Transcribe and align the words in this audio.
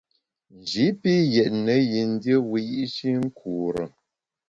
Nji 0.57 0.85
pi 1.01 1.13
yètne 1.33 1.75
yin 1.91 2.11
dié 2.23 2.35
wiyi’shi 2.49 3.09
nkure. 3.23 3.83